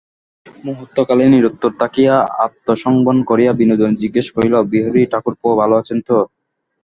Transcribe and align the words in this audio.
মুহূর্তকাল 0.63 1.19
নিরুত্তর 1.33 1.71
থাকিয়া 1.81 2.15
আত্মসংবরণ 2.45 3.19
করিয়া 3.29 3.51
বিনোদিনী 3.59 3.95
জিজ্ঞাসা 4.01 4.31
করিল, 4.35 4.55
বিহারী-ঠাকুরপো 4.71 5.47
ভালো 5.61 5.73
আছেন 5.81 5.97
তো? 6.07 6.17